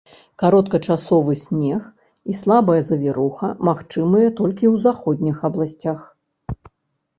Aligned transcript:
Кароткачасовы 0.43 1.33
снег 1.41 1.83
і 2.33 2.39
слабая 2.39 2.79
завіруха 2.89 3.47
магчымыя 3.71 4.33
толькі 4.41 4.65
ў 4.73 4.83
заходніх 4.89 5.47
абласцях. 5.53 5.99